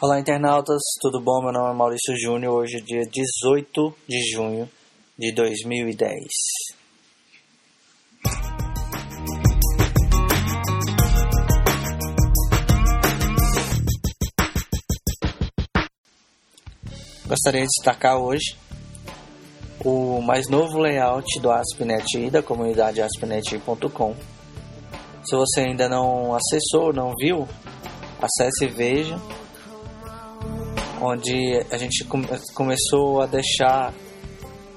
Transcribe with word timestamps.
Olá, 0.00 0.20
internautas, 0.20 0.80
tudo 1.00 1.20
bom? 1.20 1.42
Meu 1.42 1.52
nome 1.52 1.72
é 1.72 1.76
Maurício 1.76 2.16
Júnior. 2.16 2.54
Hoje 2.54 2.76
é 2.76 2.80
dia 2.80 3.02
18 3.04 3.94
de 4.08 4.30
junho 4.30 4.70
de 5.18 5.32
2010. 5.34 6.22
Gostaria 17.26 17.62
de 17.62 17.66
destacar 17.66 18.18
hoje 18.18 18.56
o 19.84 20.20
mais 20.20 20.48
novo 20.48 20.78
layout 20.78 21.40
do 21.40 21.50
AspNet 21.50 22.30
da 22.30 22.40
comunidade 22.40 23.02
aspnet.com. 23.02 24.14
Se 25.24 25.34
você 25.34 25.62
ainda 25.62 25.88
não 25.88 26.36
acessou, 26.36 26.92
não 26.92 27.12
viu, 27.20 27.48
acesse 28.22 28.66
e 28.66 28.68
veja 28.68 29.20
onde 31.00 31.64
a 31.70 31.76
gente 31.76 32.04
come 32.04 32.26
começou 32.54 33.22
a 33.22 33.26
deixar 33.26 33.92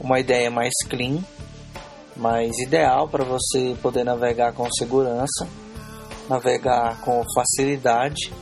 uma 0.00 0.18
ideia 0.18 0.50
mais 0.50 0.72
clean, 0.88 1.22
mais 2.16 2.56
ideal 2.58 3.08
para 3.08 3.24
você 3.24 3.76
poder 3.80 4.04
navegar 4.04 4.52
com 4.52 4.70
segurança, 4.72 5.46
navegar 6.28 7.00
com 7.00 7.22
facilidade 7.34 8.32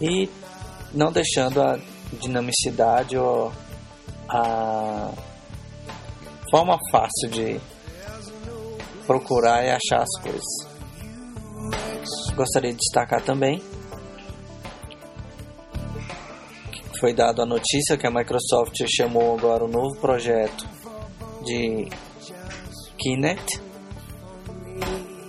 e 0.00 0.28
não 0.92 1.12
deixando 1.12 1.62
a 1.62 1.78
dinamicidade 2.12 3.16
ou 3.16 3.52
a 4.28 5.12
forma 6.50 6.78
fácil 6.90 7.28
de 7.30 7.60
procurar 9.06 9.64
e 9.64 9.70
achar 9.70 10.02
as 10.02 10.22
coisas. 10.22 10.76
Gostaria 12.34 12.72
de 12.72 12.78
destacar 12.78 13.22
também 13.22 13.62
foi 16.98 17.12
dado 17.12 17.42
a 17.42 17.46
notícia 17.46 17.96
que 17.96 18.06
a 18.06 18.10
Microsoft 18.10 18.76
chamou 18.86 19.36
agora 19.36 19.64
um 19.64 19.68
novo 19.68 19.98
projeto 20.00 20.66
de 21.44 21.88
Kinect, 22.98 23.60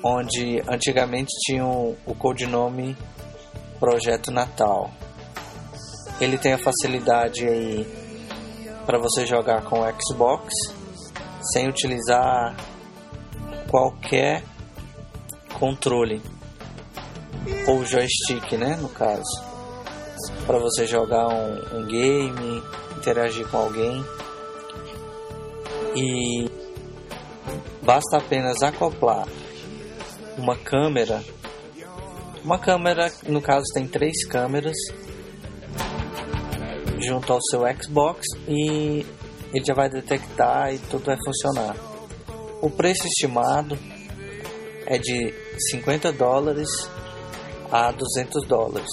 onde 0.03 0.61
antigamente 0.67 1.31
tinham 1.45 1.95
o 2.05 2.15
codinome 2.15 2.95
Projeto 3.79 4.31
Natal. 4.31 4.91
Ele 6.19 6.37
tem 6.37 6.53
a 6.53 6.57
facilidade 6.57 7.45
aí 7.47 7.85
para 8.85 8.97
você 8.97 9.25
jogar 9.25 9.63
com 9.63 9.81
o 9.81 10.01
Xbox 10.01 10.53
sem 11.53 11.67
utilizar 11.67 12.55
qualquer 13.69 14.43
controle 15.53 16.21
ou 17.67 17.85
joystick, 17.85 18.53
né, 18.53 18.77
no 18.77 18.89
caso 18.89 19.46
para 20.45 20.57
você 20.59 20.85
jogar 20.85 21.27
um, 21.27 21.79
um 21.79 21.85
game, 21.85 22.63
interagir 22.97 23.47
com 23.47 23.57
alguém. 23.57 24.03
E 25.95 26.49
basta 27.81 28.17
apenas 28.17 28.61
acoplar 28.61 29.27
uma 30.37 30.55
câmera. 30.55 31.23
Uma 32.43 32.59
câmera, 32.59 33.11
no 33.27 33.41
caso, 33.41 33.65
tem 33.73 33.87
três 33.87 34.25
câmeras 34.27 34.77
junto 36.99 37.33
ao 37.33 37.39
seu 37.41 37.61
Xbox 37.81 38.21
e 38.47 39.05
ele 39.53 39.65
já 39.65 39.73
vai 39.73 39.89
detectar 39.89 40.73
e 40.73 40.79
tudo 40.79 41.05
vai 41.05 41.17
funcionar. 41.23 41.75
O 42.61 42.69
preço 42.69 43.05
estimado 43.07 43.77
é 44.85 44.97
de 44.97 45.33
50 45.71 46.11
dólares 46.13 46.69
a 47.71 47.91
200 47.91 48.47
dólares 48.47 48.89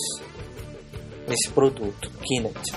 esse 1.28 1.50
produto, 1.50 2.10
Kinect. 2.22 2.72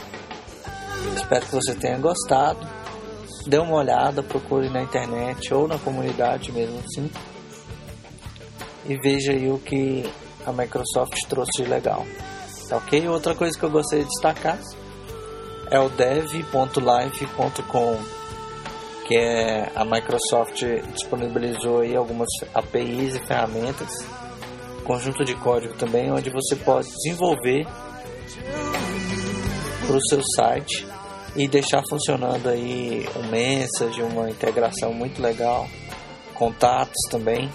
Espero 1.16 1.46
que 1.46 1.56
você 1.56 1.76
tenha 1.76 1.98
gostado. 1.98 2.60
Dê 3.46 3.58
uma 3.58 3.76
olhada, 3.76 4.24
procure 4.24 4.70
na 4.70 4.82
internet 4.82 5.54
ou 5.54 5.68
na 5.68 5.78
comunidade 5.78 6.52
mesmo 6.52 6.80
assim. 6.80 7.10
E 8.86 8.98
veja 8.98 9.32
aí 9.32 9.50
o 9.50 9.60
que 9.60 10.10
a 10.46 10.52
Microsoft 10.52 11.18
trouxe 11.28 11.64
de 11.64 11.70
legal. 11.70 12.06
Tá 12.68 12.78
ok? 12.78 13.08
Outra 13.08 13.36
coisa 13.36 13.58
que 13.58 13.64
eu 13.64 13.72
gostaria 13.72 14.04
de 14.04 14.10
destacar 14.10 14.60
é 15.70 15.80
o 15.80 15.90
dev.live.com 15.90 16.68
que 19.08 19.16
é 19.16 19.72
a 19.74 19.86
Microsoft 19.86 20.62
disponibilizou 20.94 21.80
aí 21.80 21.96
algumas 21.96 22.28
APIs 22.54 23.16
e 23.16 23.20
ferramentas, 23.20 24.06
conjunto 24.84 25.24
de 25.24 25.34
código 25.36 25.74
também, 25.76 26.12
onde 26.12 26.30
você 26.30 26.58
pode 26.58 26.90
desenvolver 26.90 27.66
para 29.86 29.96
o 29.96 30.02
seu 30.10 30.22
site 30.36 30.86
e 31.36 31.48
deixar 31.48 31.84
funcionando 31.90 32.50
aí 32.50 33.08
um 33.16 33.28
message, 33.30 34.02
uma 34.02 34.30
integração 34.30 34.94
muito 34.94 35.22
legal, 35.22 35.68
contatos 36.34 36.98
também, 37.10 37.50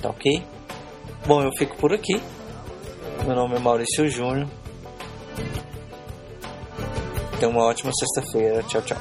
tá 0.00 0.10
ok? 0.10 0.42
Bom, 1.26 1.42
eu 1.42 1.50
fico 1.58 1.76
por 1.76 1.92
aqui. 1.92 2.20
Meu 3.24 3.34
nome 3.34 3.56
é 3.56 3.58
Maurício 3.58 4.08
Júnior. 4.08 4.48
Tenha 7.38 7.50
uma 7.50 7.64
ótima 7.64 7.92
sexta-feira. 7.92 8.62
Tchau, 8.62 8.82
tchau. 8.82 8.98